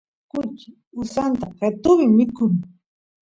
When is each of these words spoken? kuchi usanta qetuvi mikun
kuchi 0.29 0.67
usanta 1.01 1.45
qetuvi 1.57 2.05
mikun 2.17 2.53